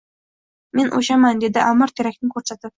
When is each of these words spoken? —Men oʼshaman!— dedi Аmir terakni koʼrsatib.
—Men 0.79 0.89
oʼshaman!— 1.01 1.39
dedi 1.45 1.63
Аmir 1.69 1.97
terakni 2.01 2.35
koʼrsatib. 2.35 2.69